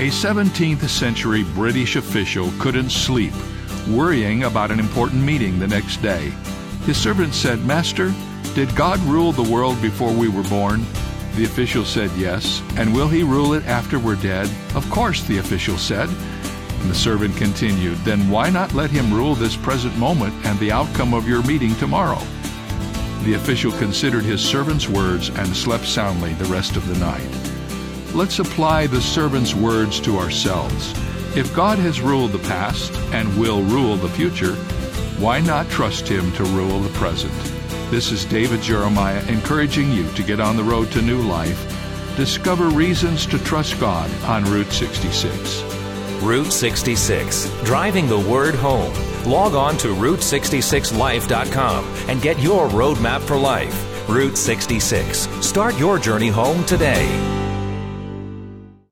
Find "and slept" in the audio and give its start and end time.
25.28-25.84